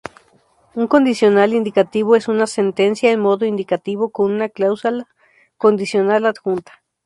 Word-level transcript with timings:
Un 0.73 0.87
condicional 0.87 1.53
indicativo 1.53 2.15
es 2.15 2.27
una 2.27 2.47
sentencia 2.47 3.11
en 3.11 3.19
modo 3.19 3.45
indicativo 3.45 4.09
con 4.09 4.31
una 4.31 4.49
cláusula 4.49 5.07
condicional 5.59 6.25
adjunta. 6.25 6.81